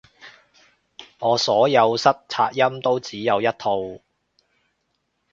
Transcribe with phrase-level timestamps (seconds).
[1.19, 3.99] 我所有塞擦音都只有一套